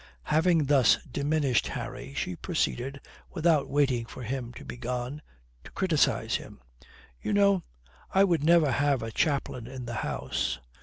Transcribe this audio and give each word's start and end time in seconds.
Having 0.33 0.65
thus 0.65 0.97
diminished 1.05 1.67
Harry, 1.67 2.15
she 2.15 2.35
proceeded, 2.35 2.99
without 3.33 3.69
waiting 3.69 4.07
for 4.07 4.23
him 4.23 4.51
to 4.53 4.65
be 4.65 4.75
gone, 4.75 5.21
to 5.63 5.69
criticize 5.73 6.37
him. 6.37 6.59
"You 7.21 7.33
know, 7.33 7.61
I 8.09 8.23
would 8.23 8.43
never 8.43 8.71
have 8.71 9.03
a 9.03 9.11
chaplain 9.11 9.67
in 9.67 9.85
the 9.85 9.93
house. 10.01 10.57